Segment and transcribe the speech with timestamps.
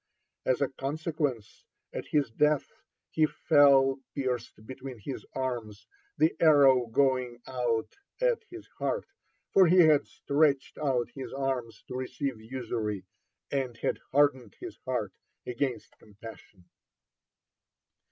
[0.47, 1.63] As a consequence,
[1.93, 2.65] at his death
[3.11, 5.85] he fell pierced between his arms,
[6.17, 9.05] the arrow going out at his heart,
[9.53, 13.05] for he had stretched out his arms to receive usury,
[13.51, 15.13] and had hardened his heart
[15.45, 16.65] against compassion.